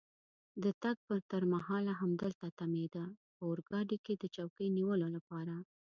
[0.63, 0.97] د تګ
[1.31, 3.05] تر مهاله همدلته تمېده،
[3.35, 5.55] په اورګاډي کې د چوکۍ نیولو لپاره.